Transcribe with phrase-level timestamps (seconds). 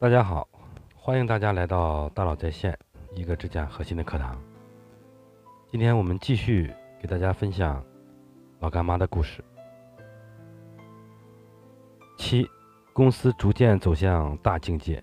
[0.00, 0.46] 大家好，
[0.94, 2.78] 欢迎大家来到大佬在线
[3.16, 4.40] 一个只讲核心的课堂。
[5.72, 7.84] 今天我们继续给大家分享
[8.60, 9.42] 老干妈的故事。
[12.16, 12.48] 七，
[12.92, 15.02] 公司逐渐走向大境界。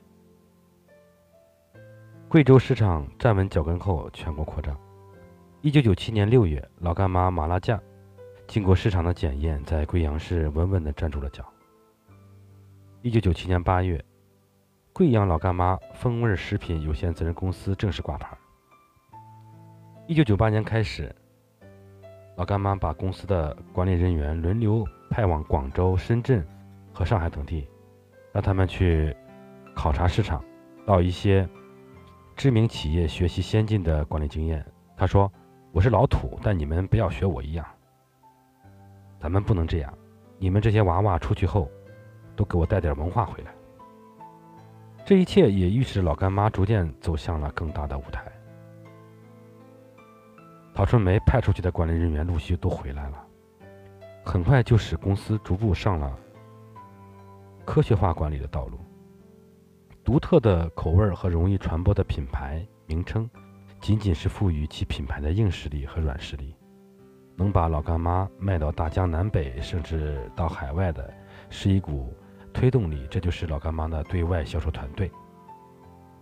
[2.29, 4.79] 贵州市场站稳脚跟后，全国扩张。
[5.59, 7.77] 一九九七年六月，老干妈麻辣酱
[8.47, 11.45] 经过市场的检验，在贵阳市稳稳地站住了脚。
[13.01, 14.01] 一九九七年八月，
[14.97, 18.33] 贵阳老干妈风味食品有限责任公司正式挂牌。
[20.07, 21.13] 一九九八年开始，
[22.37, 26.47] 老干妈把公司的管理人员轮流派往广州、深圳
[26.93, 27.67] 和上海等地，
[28.31, 29.13] 让他们去
[29.75, 30.41] 考察市场，
[30.85, 31.45] 到一些
[32.37, 34.65] 知名企业学习先进的管理经验。
[34.95, 35.29] 他说
[35.75, 37.65] ：“我是老土，但你们不要学我一样，
[39.19, 39.93] 咱们不能这样。
[40.39, 41.69] 你们这些娃娃出去后。”
[42.37, 43.53] 都给我带点文化回来。
[45.05, 48.25] 这一切也预示老干妈逐渐走向了更大的舞台。
[50.73, 53.23] 陶春梅派出去的管理人员陆续都回来了，
[54.25, 56.17] 很快就使公司逐步上了
[57.63, 58.79] 科学化管理的道路。
[60.03, 63.29] 独特的口味和容易传播的品牌名称，
[63.79, 66.55] 仅仅是赋予其品牌的硬实力和软实力，
[67.35, 71.13] 能把老干妈卖到大江南北，甚至到海外的，
[71.51, 72.11] 是一股。
[72.55, 75.11] 推动力，这就是老干妈的对外销售团队。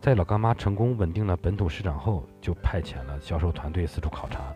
[0.01, 4.51] 在老干妈成功稳定了本土市场后，就派遣了销售团队四处考察，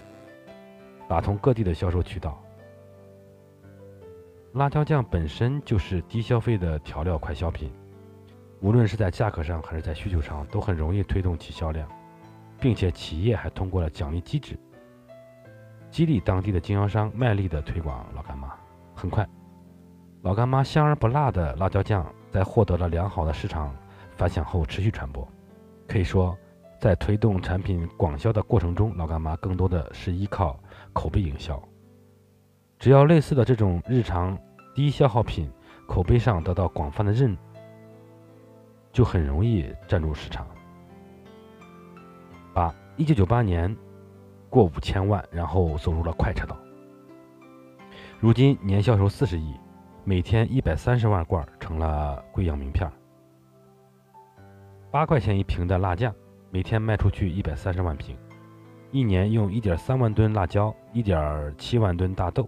[1.07, 2.41] 打通各地的销售渠道。
[4.53, 7.71] 辣椒酱本身就是低消费的调料快消品，
[8.59, 11.87] 无论是在价格上还是在需求上，都很容易推动其销量，
[12.59, 14.57] 并且企业还通过了奖励机制，
[15.91, 18.51] 激励当地的经销商卖力的推广老干妈。
[18.95, 19.29] 很快。
[20.27, 23.73] 老干妈香而不辣的辣椒酱，在获得了良好的市场
[24.17, 25.25] 反响后持续传播。
[25.87, 26.37] 可以说，
[26.81, 30.59] 在推动产品广销的过程中，老干妈更多的是依靠
[30.91, 31.57] 口碑营销。
[32.77, 34.37] 只要类似的这种日常
[34.75, 35.49] 低消耗品
[35.87, 37.37] 口碑上得到广泛的认，
[38.91, 40.45] 就很容易占住市场。
[42.53, 43.73] 八，一九九八年
[44.49, 46.57] 过五千万，然后走入了快车道。
[48.19, 49.55] 如今年销售四十亿。
[50.09, 52.89] 每天一百三十万罐成了贵阳名片。
[54.89, 56.15] 八块钱一瓶的辣酱，
[56.49, 58.17] 每天卖出去一百三十万瓶，
[58.91, 62.47] 一年用一点三万吨辣椒，一点七万吨大豆，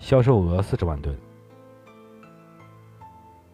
[0.00, 1.16] 销售额四十万吨。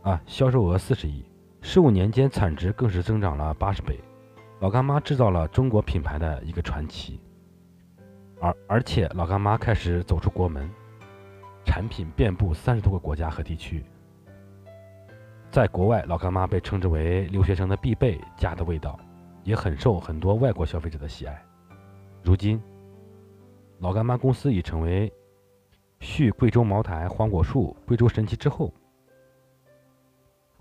[0.01, 1.23] 啊，销售额四十亿，
[1.61, 4.01] 十五年间产值更是增长了八十倍。
[4.61, 7.21] 老干妈制造了中国品牌的一个传奇，
[8.41, 10.67] 而而且老干妈开始走出国门。
[11.65, 13.85] 产品遍布三十多个国家和地区，
[15.51, 18.99] 在国外，老干妈被称之为留学生的必备家的味道，
[19.43, 21.45] 也很受很多外国消费者的喜爱。
[22.23, 22.63] 如今，
[23.79, 25.13] 老干妈公司已成为
[26.01, 28.73] 续贵州茅台、黄果树、贵州神奇之后，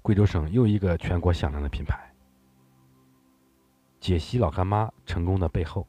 [0.01, 1.99] 贵州省又一个全国响亮的品牌。
[3.99, 5.87] 解析老干妈成功的背后，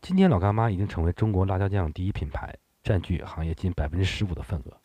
[0.00, 2.54] 今天老干妈已经成为中国辣椒酱第一品牌。
[2.84, 4.80] 占据行业近百分之十五的份额，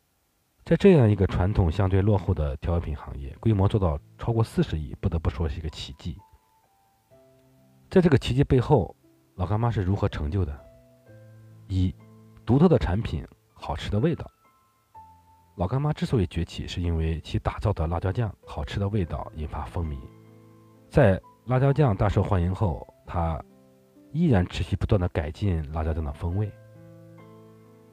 [0.64, 6.18] 在这样一个传统相对落后的调味品行业，规模做到超过四十亿，不得不说是一个奇迹。
[7.90, 8.96] 在这个奇迹背后，
[9.36, 10.58] 老干妈是如何成就的？
[11.68, 11.94] 一，
[12.46, 14.26] 独特的产品，好吃的味道。
[15.58, 20.00] 老干妈之所以崛起，是因为其打造的辣椒酱好吃的味道引发风靡。
[20.90, 23.44] 在辣椒酱大受欢迎后，它
[24.14, 26.50] 依然持续不断的改进辣椒酱的风味。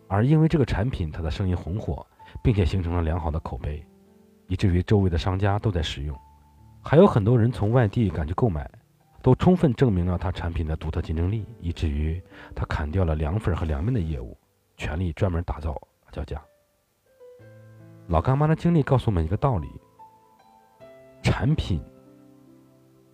[0.08, 2.06] 而因为这个产品，它的生意红火，
[2.42, 3.84] 并且形成了良好的口碑，
[4.46, 6.16] 以至于周围的商家都在使用，
[6.82, 8.70] 还有很多人从外地赶去购买，
[9.22, 12.22] 都充分证明了它产品的独特竞争力，以至于
[12.54, 14.38] 它砍掉了凉粉和凉面的业务，
[14.76, 15.72] 全力专门打造
[16.04, 16.40] 辣椒酱。
[18.06, 19.68] 老干妈的经历告诉我们一个道理：
[21.24, 21.82] 产品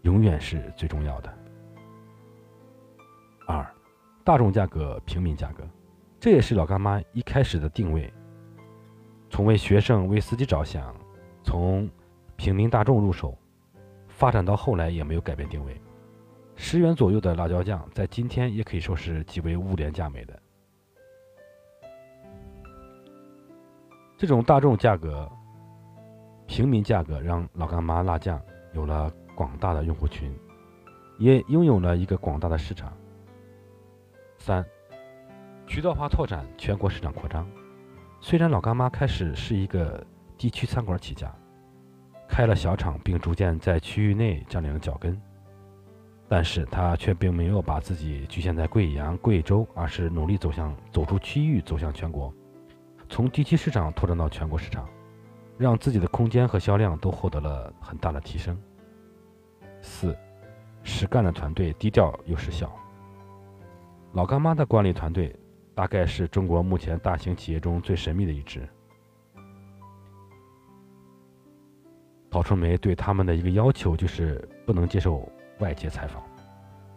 [0.02, 1.32] 永远是最重要的。
[3.46, 3.66] 二，
[4.22, 5.66] 大众价格，平民价格。
[6.22, 8.08] 这也是老干妈一开始的定位，
[9.28, 10.94] 从为学生、为司机着想，
[11.42, 11.90] 从
[12.36, 13.36] 平民大众入手，
[14.06, 15.82] 发展到后来也没有改变定位。
[16.54, 20.40] 十元左右的辣椒酱，在今天也可以说是极为物廉价美的。
[24.16, 25.28] 这种大众价格、
[26.46, 28.40] 平民价格，让老干妈辣酱
[28.74, 30.32] 有了广大的用户群，
[31.18, 32.96] 也拥有了一个广大的市场。
[34.38, 34.64] 三。
[35.72, 37.48] 渠道化拓展，全国市场扩张。
[38.20, 41.34] 虽然老干妈开始是一个地区餐馆起家，
[42.28, 45.18] 开了小厂，并逐渐在区域内站稳了脚跟。
[46.28, 52.30] 但是他却并没有把自己局限在贵阳、贵州，而是努力走向走出区域，走向全国，
[53.08, 54.86] 从地区市场拓展到全国市场，
[55.56, 58.54] 让自己的空间和销量都获得了很大的提升。
[59.80, 60.14] 四，
[60.82, 62.70] 实干的团队低调又实效。
[64.12, 65.34] 老干妈的管理团队
[65.74, 68.66] 大概是中国目前大型企业中最神秘的一支。
[72.30, 75.30] 陶春梅对他们的一个要求就是不能接受。
[75.58, 76.20] 外界采访，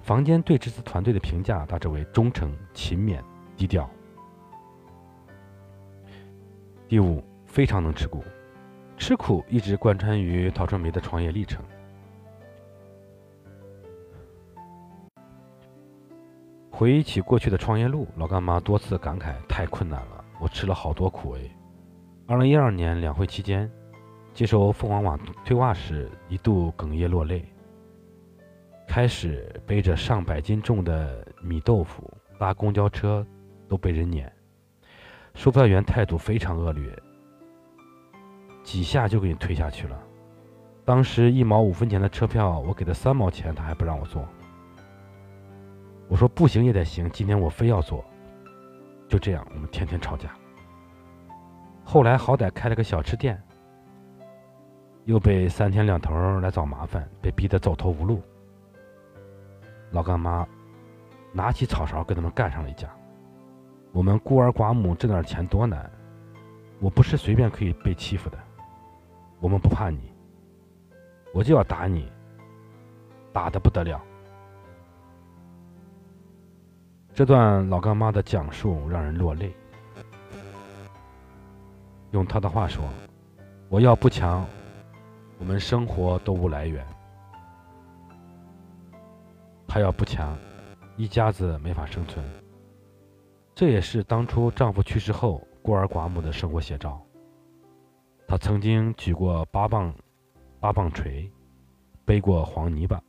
[0.02, 3.22] 房间对这支团队的评价大致为忠诚、勤勉、
[3.56, 3.88] 低调。
[6.88, 8.24] 第五，非常能吃苦，
[8.98, 11.64] 吃苦一直贯穿于陶春梅的创业历程。
[16.78, 21.40] 回忆起过去的创业路，老干妈多次感慨：太困难了，我吃了好多苦哎。
[22.28, 23.72] 二零一二年两会期间，
[24.34, 27.46] 接受凤凰网对话时，一度哽咽落泪。
[28.90, 33.26] 开始背着上百斤重的米豆腐搭公交车，
[33.70, 34.30] 都被人撵。
[35.34, 36.92] 售票员态度非常恶劣，
[38.64, 39.98] 几下就给你推下去了。
[40.84, 44.28] 当时一毛五分钱的车票，我给他三毛钱，他还不让我坐。
[46.08, 48.04] 我说不行也得行，今天我非要做。
[49.08, 50.30] 就这样，我们天天吵架。
[51.84, 53.42] 后来好歹开了个小吃店，
[55.06, 58.22] 又被三天两头来找麻烦，被逼得走投无路。
[59.92, 60.48] 老干妈
[61.32, 62.90] 拿起草勺跟他们干上了一架。
[63.92, 65.90] 我们孤儿寡母挣点钱多难，
[66.80, 68.38] 我不是随便可以被欺负的。
[69.40, 70.12] 我们不怕你，
[71.34, 72.12] 我就要打你，
[73.32, 74.02] 打的不得了。
[77.16, 79.56] 这段老干妈的讲述让人落泪。
[82.12, 82.84] 用他的话说
[83.70, 84.46] ：“我要不强，
[85.40, 86.86] 我们生活都无来源。”
[89.66, 90.38] 她要不强，
[90.98, 92.22] 一家子没法生存。
[93.54, 97.02] 这也是当初丈夫去世后孤儿寡母的生活写照。
[98.28, 99.96] 她曾经举过八磅
[100.60, 101.32] 八磅锤，
[102.04, 103.02] 背过黄泥巴，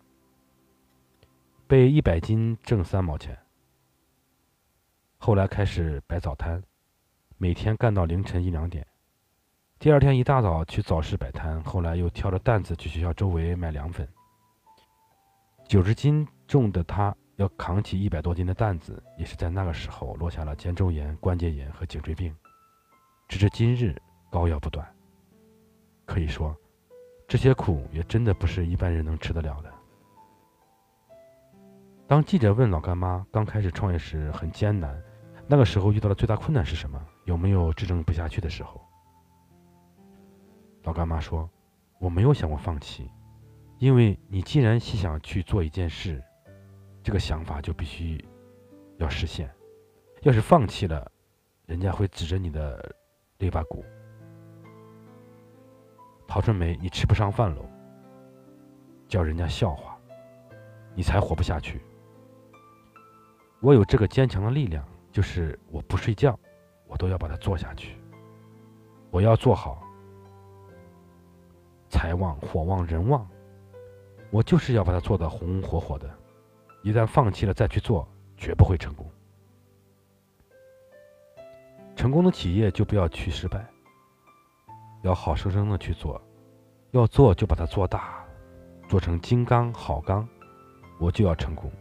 [1.66, 3.36] 背一百斤挣三毛钱。
[5.26, 6.62] 后来开始摆早摊，
[7.36, 8.86] 每天干到凌晨一两点。
[9.76, 14.08] 第二天一大早去早市摆摊，后来又挑着担子去学校周围卖凉粉。
[15.66, 16.24] 九十斤。
[16.46, 22.32] 重的他要扛起一百多斤的担子，也是在那个时候落下了肩周炎、关节炎和颈椎病，
[23.26, 24.00] 直至今日
[24.30, 24.86] 膏药不断。
[26.04, 26.56] 可以说，
[27.26, 29.72] 这些苦也真的不是一般人能吃得了的。
[32.06, 34.96] 当记者问老干妈刚开始创业时很艰难，
[35.48, 37.00] 那个时候遇到的最大困难是什么？
[37.24, 38.80] 有没有支撑不下去的时候？
[40.82, 41.48] 老干妈说
[41.98, 43.10] ：“我没有想过放弃，
[43.78, 46.22] 因为你既然细想去做一件事。”
[47.02, 48.22] 这个想法就必须
[48.96, 49.48] 要实现，
[50.22, 51.08] 要是放弃了，
[51.64, 52.96] 人家会指着你的
[53.38, 53.84] 肋巴骨。
[56.26, 57.64] 陶春梅，你吃不上饭喽，
[59.06, 59.96] 叫人家笑话，
[60.96, 61.80] 你才活不下去。
[63.60, 64.84] 我有这个坚强的力量，
[65.16, 66.38] 就是我不睡觉，
[66.86, 67.96] 我都要把它做下去。
[69.10, 69.82] 我要做好，
[71.88, 73.26] 财旺、火旺、人旺，
[74.30, 76.06] 我就是要把它做得红红火火的。
[76.82, 79.10] 一旦放弃了再去做，绝不会成功。
[81.94, 83.66] 成功的企业就不要去失败，
[85.00, 86.20] 要好生生的去做，
[86.90, 88.22] 要做就把它做大，
[88.86, 90.28] 做成金刚好钢，
[91.00, 91.72] 我就要成功。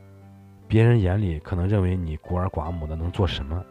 [0.67, 3.63] 别人眼里可能认为你孤儿寡母的能做什么，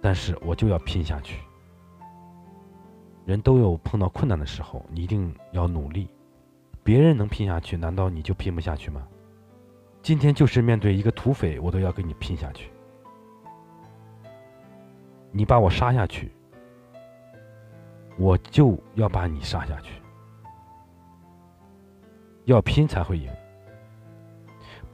[0.00, 1.40] 但是我就要拼下去。
[3.24, 6.08] 人都有碰到困难的时候，你一定要努力。
[6.82, 9.06] 别人能拼下去，难道你就拼不下去吗？
[10.00, 12.70] 今天就是面对一个土匪，我都要跟你拼下去。
[15.32, 16.30] 你把我杀下去，
[18.16, 20.00] 我就要把你杀下去。
[22.44, 23.28] 要拼才会赢，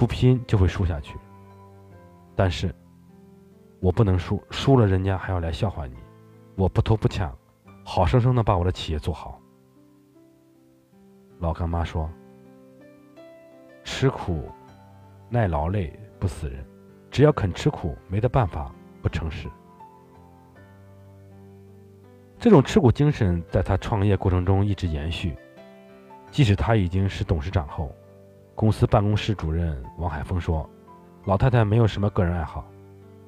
[0.03, 1.17] 不拼就会输下去。
[2.35, 2.75] 但是，
[3.79, 5.95] 我不能输，输了人家还要来笑话你。
[6.57, 7.33] 我不偷不抢，
[7.85, 9.41] 好生生的把我的企业做好。
[11.39, 12.11] 老干妈说
[13.85, 14.51] ：“吃苦。”
[15.31, 16.67] 耐劳累不死人，
[17.09, 19.49] 只要肯吃苦，没得办法不成事。
[22.41, 25.37] 这种吃苦精神在他创业过程中一直延续，
[26.33, 27.95] 即使他已经是董事长后，
[28.55, 30.69] 公司办公室主任王海峰说
[31.25, 32.65] ：“老太太没有什么个人爱好，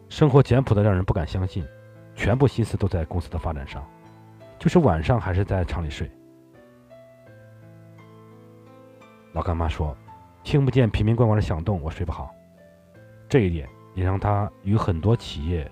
[0.09, 1.65] 生活简朴的让人不敢相信，
[2.15, 3.85] 全部心思都在公司的发展上，
[4.59, 6.11] 就是晚上还是在厂里睡。”
[9.33, 9.97] 老干妈说
[10.45, 12.33] ：“听不见瓶瓶罐罐的响动，我睡不好。”
[13.29, 15.69] 这一点也让他与很多企业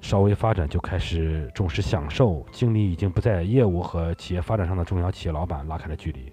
[0.00, 6.32] 稍微发展就开始重视享受、精力已经不在业务和企业发展上的中小企业老板拉开了距离，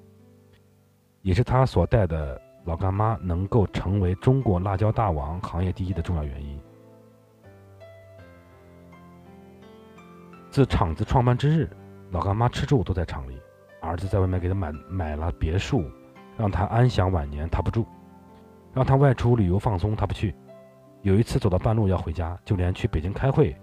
[1.21, 6.59] 也是他所带的老干妈能够成为中国辣椒大王、行业第一的重要原因。
[10.49, 11.69] 自厂子创办之日，
[12.11, 13.39] 老干妈吃住都在厂里，
[13.81, 15.83] 儿子在外面给他买买了别墅，
[16.38, 17.83] 让他安享晚年，他不住；
[18.73, 20.33] 让他外出旅游放松，他不去。
[21.01, 23.55] 有一次走到半路要回家，就连去北京开会，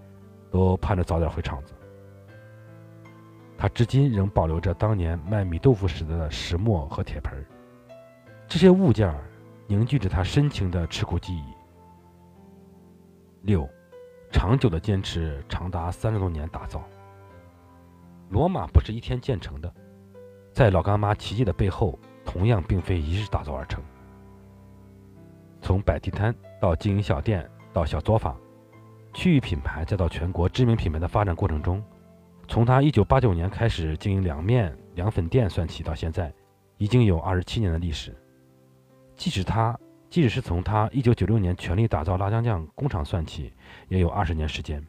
[0.49, 1.73] 都盼着早点回厂子。
[3.57, 7.45] 他至今仍保留着当年卖米豆腐时的石磨和铁盆儿，
[8.47, 9.13] 这些物件
[9.65, 11.43] 凝聚着他深情的吃苦记忆。
[13.41, 13.67] 六。
[14.29, 16.83] 长久的坚持，长达三十多年打造。
[18.29, 19.73] 罗马不是一天建成的，
[20.51, 23.81] 在老干妈奇迹的背后，同样并非一日打造而成。
[25.61, 28.37] 从摆地摊到经营小店，到小作坊，
[29.13, 31.81] 区域品牌再到全国知名品牌的发展过程中，
[32.47, 36.33] 从他1989年开始经营凉面、凉粉店算起，到现在，
[36.77, 38.15] 已经有二十七年的历史。
[39.15, 39.77] 即使他。
[40.09, 43.53] 即使是从他1996年全力打造辣椒酱工厂算起，
[43.89, 44.81] 也有二十年时间；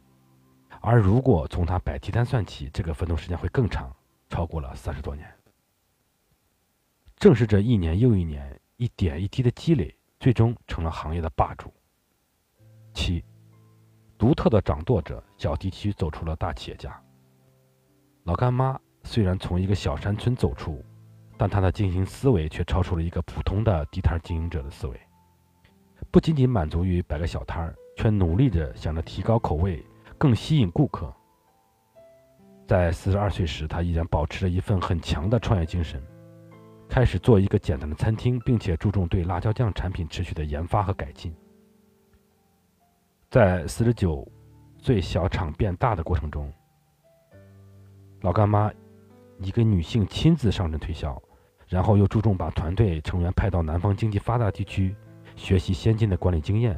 [0.81, 3.93] 而如果从他摆地摊算起，这个奋斗时间会更长，
[4.31, 5.29] 超过了三十多年。
[7.17, 11.75] 正是这一年又一年、一点一滴的积累，最终成了行业的霸主。
[12.95, 13.25] 七，
[14.17, 16.97] 独特的掌舵者，小地区走出了大企业家。
[18.29, 20.85] 老干妈虽然从一个小山村走出，
[21.39, 25.01] 但他的经营思维却超出了一个普通的地摊经营者的思维。
[26.11, 29.83] 不仅仅满足于摆个小摊儿，却努力着想着提高口味，
[30.19, 31.11] 更吸引顾客。
[32.67, 35.99] 在四十二岁时，他依然保持着一份很强的创业精神，
[36.87, 41.35] 开始做一个简单的餐厅，并且注重对辣椒酱产品持续的研发和改进。
[43.31, 44.31] 在四十九
[44.77, 46.53] 岁小厂变大的过程中，
[48.21, 48.71] 老干妈
[49.39, 51.21] 一个女性亲自上阵推销，
[51.69, 54.95] 然后又注重把团队成员派到南方经济发达地区。
[55.37, 56.77] 学习先进的管理经验，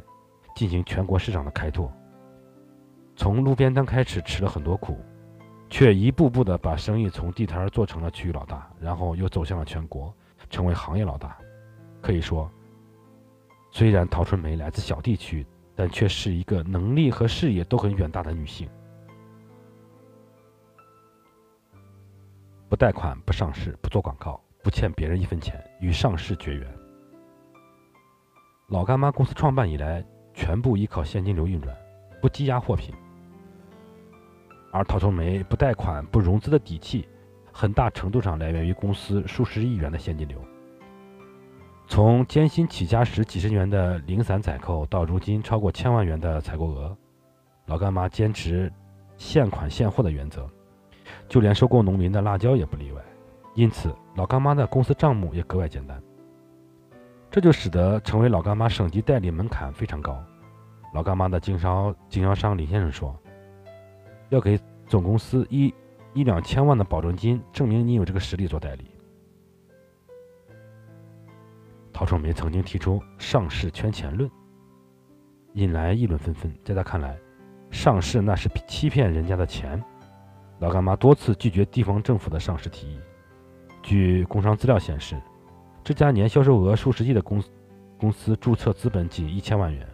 [0.55, 1.91] 进行全国市场的开拓。
[3.15, 4.99] 从路边摊开始吃了很多苦，
[5.67, 10.13] 却一步步的把生意从地摊做成了区域老大，然后又走向了全国，
[10.51, 11.35] 成为行业老大。
[12.01, 12.47] 可以说，
[13.71, 15.43] 虽然陶春梅来自小地区，
[15.75, 18.69] 但却是一个能力和事业都很远大的女性。
[22.71, 26.65] 不贷款，不上市，不做广告，不欠别人一分钱，与上市绝缘。
[28.69, 30.01] 老干妈公司创办以来，
[30.33, 31.75] 全部依靠现金流运转，
[32.21, 32.95] 不积压货品。
[34.71, 37.05] 而陶春梅不贷款、不融资的底气，
[37.51, 40.41] 很大程度上来源于公司数十亿元的现金流。
[41.89, 46.97] 从艰辛起家时几十元的零散采购，到如今超过千万元的采购额，
[47.65, 48.71] 老干妈坚持
[49.17, 50.49] 现款现货的原则，
[51.27, 53.01] 就连收购农民的辣椒也不例外。
[53.53, 56.01] 因此，老干妈的公司账目也格外简单。
[57.29, 60.21] 这就使得成为老干妈省级代理门槛非常高。
[60.93, 63.17] 老干妈的经销经销商李先生说
[64.29, 65.73] ：“要给总公司一
[66.13, 68.85] 一两千万的保证金，证明你有这个实力做代理。”
[71.93, 74.29] 陶春梅曾经提出“上市圈钱论”，
[75.53, 76.51] 引来议论纷纷。
[76.63, 77.17] 在他看来，
[77.69, 79.81] 上市那是欺骗人家的钱。
[80.61, 82.99] 老干妈多次拒绝地方政府的上市提议。
[83.81, 85.19] 据工商资料显示。
[85.83, 87.49] 这家年销售额数十亿的公司，
[87.99, 89.87] 公司注册资本仅一千万元，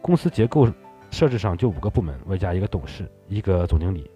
[0.00, 0.68] 公司结构
[1.12, 4.10] 设置上就五个部门，外加一个董事、一个总经理，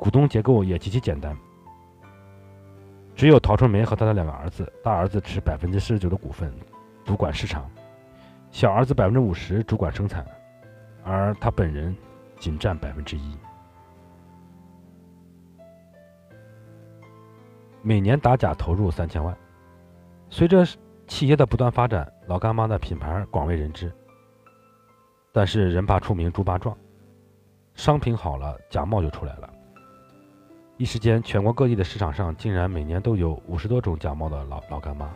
[0.00, 1.36] 股东结构也极其简单。
[3.14, 6.50] 只有陶春梅和他的两个儿子，大儿子持百分之四十九的股份，
[7.04, 7.64] 主管市场；
[8.50, 10.24] 小儿子百分之五十主管生产，
[11.04, 11.94] 而他本人
[12.38, 13.36] 仅占百分之一。
[17.86, 19.32] 每年打假投入三千万。
[20.28, 20.66] 随着
[21.06, 23.92] 企业的不断发展，老干妈的品牌广为人知。
[25.30, 26.76] 但是人怕出名猪怕壮，
[27.74, 29.48] 商品好了，假冒就出来了。
[30.76, 35.08] 一时间，全国各地的市场上竟然每年都有五十多种假冒的老老干妈。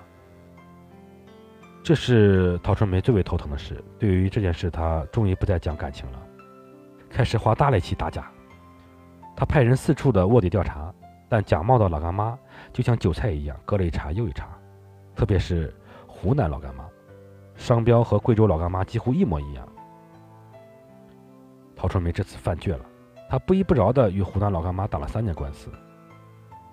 [1.82, 3.82] 这是陶春梅最为头疼的事。
[3.98, 6.22] 对于这件事，她终于不再讲感情了，
[7.08, 8.30] 开始花大力气打假。
[9.34, 10.94] 她派人四处的卧底调查，
[11.30, 12.38] 但假冒的老干妈
[12.72, 14.48] 就像韭菜一样，割了一茬又一茬。
[15.14, 15.74] 特别是
[16.06, 16.84] 湖南老干妈，
[17.54, 19.66] 商标和贵州老干妈几乎一模一样。
[21.76, 22.84] 陶春梅这次犯倔了，
[23.30, 25.70] 她不依不饶地与湖南老干妈打了三年官司，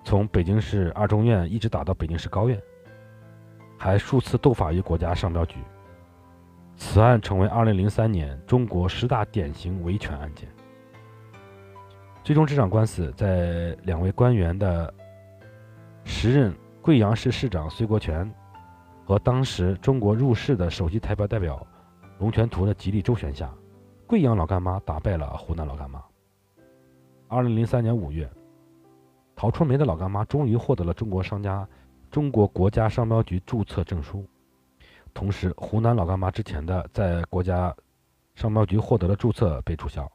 [0.04, 2.60] 从北京市二中院一直打到北京市高院。
[3.80, 5.58] 还数次斗法于国家商标局。
[6.76, 10.48] 此案成为2003年中国十大典型维权案件。
[12.28, 14.92] 最终，这场官司在两位官员的
[16.04, 18.30] 时任贵阳市市长隋国权
[19.06, 21.66] 和当时中国入世的首席台标代表
[22.18, 23.50] 龙泉图的极力周旋下，
[24.06, 26.04] 贵阳老干妈打败了湖南老干妈。
[27.30, 28.30] 2003年5月，
[29.34, 31.66] 陶春梅的老干妈终于获得了中国商家、
[32.10, 34.22] 中国国家商标局注册证书。
[35.14, 37.74] 同时，湖南老干妈之前的在国家
[38.34, 40.06] 商标局获得的注册被注销。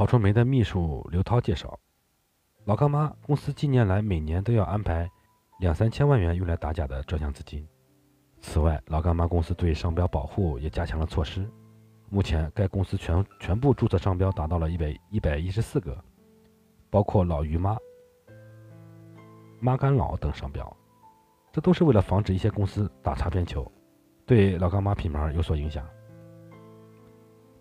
[0.00, 1.78] 陶春梅的秘书刘涛介绍，
[2.64, 5.06] 老干妈公司近年来每年都要安排
[5.58, 7.68] 两三千万元用来打假的专项资金。
[8.40, 11.46] 此外，老干妈公司对商标保护也加强了措施。
[12.08, 16.02] 目前，该公司全全部注册商标达到了一百一百一十四个，
[16.88, 17.76] 包括“老于妈
[19.60, 20.74] ”“妈干老”等商标。
[21.52, 23.70] 这都是为了防止一些公司打擦边球，
[24.24, 25.86] 对老干妈品牌有所影响。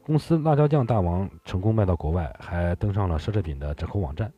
[0.09, 4.33] 公司辣椒酱大王成功卖到国外，还登上了奢侈品的折扣网站。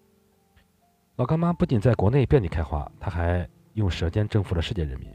[1.15, 5.07] 老干妈不仅在国内遍地开花，它还用舌尖征服了世界人民。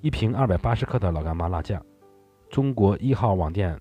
[0.00, 1.80] 一瓶二百八十克的老干妈辣酱，
[2.48, 3.80] 中国一号网店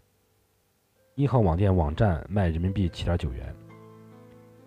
[1.16, 3.52] 一号网店网站卖人民币七点九元，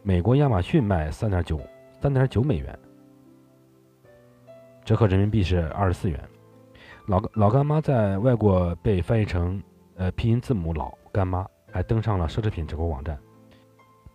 [0.03, 1.61] 美国亚马逊卖三点九
[2.01, 2.77] 三点九美元。
[4.85, 6.19] 折合人民币是二十四元。
[7.07, 9.63] 老老干妈在外国被翻译成
[9.97, 13.19] 呃拼音字母老干妈，还登上了奢侈品折扣网站，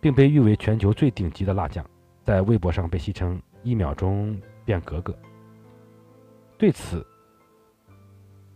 [0.00, 1.84] 并被誉为全球最顶级的辣酱，
[2.24, 5.16] 在微博上被戏称“一秒钟变格格”。
[6.58, 7.06] 对此，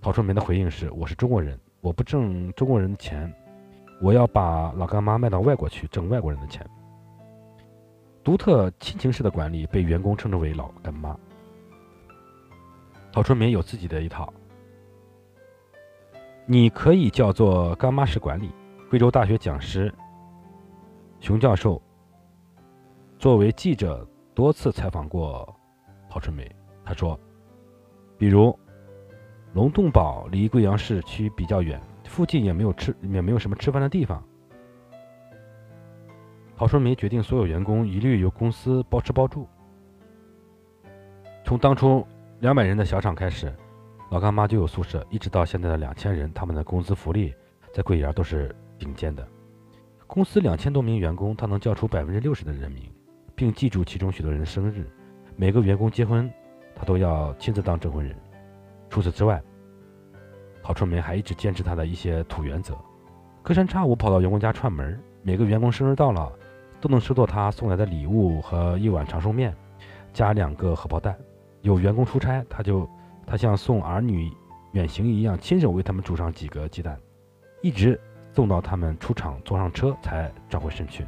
[0.00, 3.32] 陶春梅的回应是：“我是中国人，我不挣中国人的钱，
[4.00, 6.68] 我要把老干妈卖到外国去挣外国人的钱。”
[8.24, 11.16] 独特亲情式的管理被员工称之为“老干妈”。
[13.12, 14.32] 陶春梅有自己的一套，
[16.52, 18.50] 你可以叫做干妈式管理。
[18.90, 19.90] 贵州大学讲师
[21.18, 21.80] 熊教授
[23.18, 25.48] 作为记者多次采访过
[26.10, 27.18] 陶春梅，他说
[28.18, 28.54] ：“比如
[29.54, 34.22] 龙洞堡离贵阳市区比较远，附近也没有吃也没有什么吃饭的地方。
[36.54, 39.48] 陶春梅决定所有员工一律由公司包吃包住，
[41.46, 42.06] 从当初。”
[42.40, 43.54] 两百人的小厂开始，
[44.12, 46.30] 老干妈就有宿舍，一直到现在的两千人。
[46.34, 47.34] 他们的工资福利
[47.72, 49.26] 在贵阳都是顶尖的。
[50.06, 52.92] 公司两千多名员工，他能叫出百分之六十的人名，
[53.34, 54.86] 并记住其中许多人的生日。
[55.34, 56.30] 每个员工结婚，
[56.74, 58.14] 他都要亲自当证婚人。
[58.90, 59.42] 除此之外，
[60.62, 62.76] 陶春梅还一直坚持他的一些土原则：
[63.42, 66.30] 隔三差五跑到员工家串门，每个员工生日到了，
[66.82, 69.56] 都能收到他送来的礼物和一碗长寿面，
[70.12, 71.16] 加两个荷包蛋。
[71.62, 72.86] 有员工出差，他就
[73.32, 74.30] 他像送儿女
[74.72, 77.00] 远行一样，亲手为他们煮上几个鸡蛋，
[77.62, 77.98] 一直
[78.30, 81.06] 送到他们出厂坐上车才转回身去。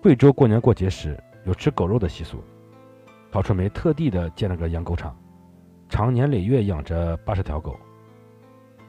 [0.00, 2.40] 贵州过年过节时有吃狗肉的习俗，
[3.32, 5.18] 陶春梅特地的建了个养狗场，
[5.88, 7.76] 常年累月养着八十条狗，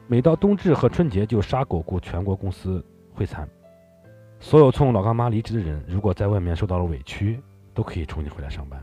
[0.06, 2.80] 每到冬至和春节就杀狗雇全国公司
[3.12, 3.48] 会餐。
[4.38, 7.42] 所有从老干妈离职的人，如果在外面受到了委屈，
[7.74, 8.80] 都可以重新回来上班。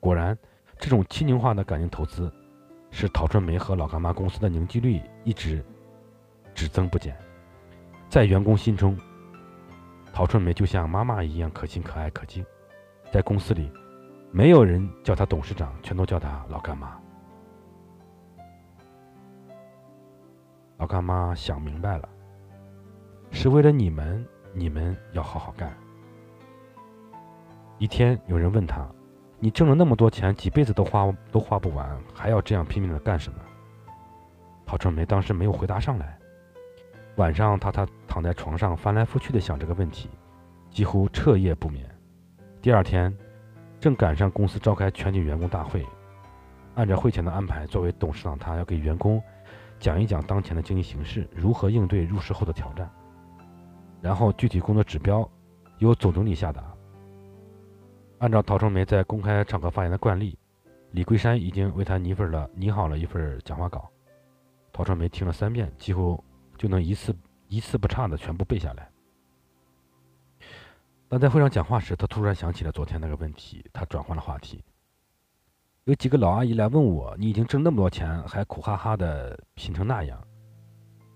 [0.00, 0.36] 果然。
[0.80, 2.32] 这种亲情化的感情投资，
[2.90, 5.64] 是陶春梅和老干妈公司的凝聚力一直
[6.54, 7.16] 只增不减。
[8.08, 8.98] 在员工心中，
[10.12, 12.44] 陶春梅就像妈妈一样可亲、可爱、可敬。
[13.10, 13.70] 在公司里，
[14.30, 16.98] 没有人叫她董事长，全都叫她老干妈。
[20.76, 22.08] 老干妈想明白了，
[23.30, 25.76] 是为了你们，你们要好好干。
[27.78, 28.88] 一天，有人问他。
[29.40, 33.38] 你挣了那么多钱，几辈子都花都花不完，还要这样拼命的干什么？
[34.66, 36.18] 陶春梅当时没有回答上来。
[37.16, 40.08] 晚上，他他躺在床上翻来覆去的想这个问题，
[40.70, 41.88] 几乎彻夜不眠。
[42.60, 43.16] 第二天，
[43.80, 45.86] 正赶上公司召开全体员工大会，
[46.74, 49.22] 按照会前的安排，作为董事长，他要给员工
[49.78, 52.90] 讲一讲当前的经济形势，如何应对入市后的挑战，
[54.00, 55.28] 然后具体工作指标
[55.78, 56.62] 由总经理下达。
[58.18, 60.36] 按照陶春梅在公开场合发言的惯例，
[60.90, 63.88] 李桂山已经为他拟份了拟好了一份讲话稿。
[64.72, 66.22] 陶春梅听了三遍，几乎
[66.56, 67.14] 就能一次
[67.46, 68.90] 一字不差的全部背下来。
[71.08, 74.64] 但在会上讲话时，他突然想起了昨天那个问题，他转换了话题。
[75.84, 80.20] 有几个老阿姨来问我：“你已经挣那么多钱，还苦哈哈的拼成那样？”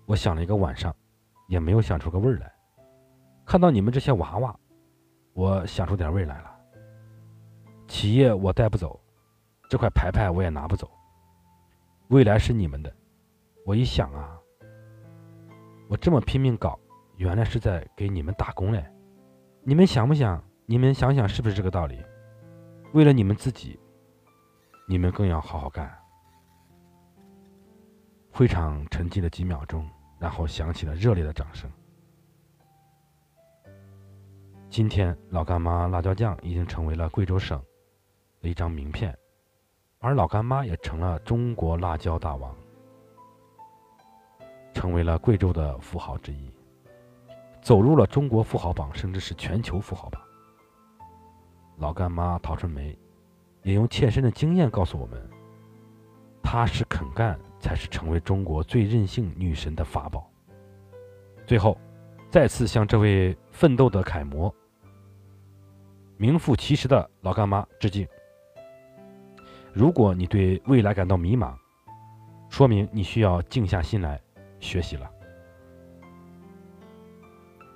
[0.07, 0.95] 我想了一个晚上，
[1.47, 2.51] 也没有想出个味儿来。
[3.45, 4.57] 看到你们这些娃娃，
[5.33, 6.52] 我想出点味儿来了。
[7.93, 8.99] 企业我带不走，
[9.69, 10.89] 这块牌牌我也拿不走。
[12.07, 12.91] 未来是你们的。
[13.67, 14.35] 我一想啊，
[15.87, 16.77] 我这么拼命搞，
[17.17, 18.83] 原来是在给你们打工嘞。
[19.61, 20.43] 你们想不想？
[20.65, 22.03] 你们想想是不是这个道理？
[22.93, 23.79] 为了你们自己，
[24.87, 25.95] 你们更要好好干。
[28.31, 31.69] 会场沉寂了几秒钟，然后响起了热烈的掌声。
[34.67, 37.63] 今天，老干妈辣椒酱已经成为了贵州省
[38.43, 39.17] 了一张名片，
[39.99, 42.53] 而老干妈也成了中国辣椒大王，
[44.73, 46.51] 成为了贵州的富豪之一，
[47.61, 50.21] 走入了中国富豪榜，甚至是全球富豪榜。
[51.77, 52.95] 老干妈陶春梅
[53.63, 55.17] 也用切身的经验告诉我们：
[56.43, 60.29] 踏实肯干才是成为中国最任性女神的法宝。
[61.47, 61.77] 最后，
[62.29, 64.53] 再次向这位奋斗的楷模、
[66.17, 68.05] 名副其实的老干妈致敬。
[69.73, 71.55] 如果你对未来感到迷茫，
[72.47, 74.21] 说明你需要静下心来
[74.59, 75.09] 学习了。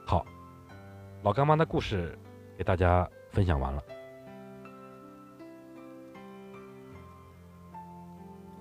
[0.05, 0.23] 好，
[1.23, 2.17] 老干妈的故事
[2.55, 3.83] 给大家分享完了。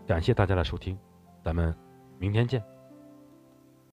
[0.07, 0.99] 感谢大家的收听，
[1.45, 1.77] 咱们
[2.19, 2.76] 明天见。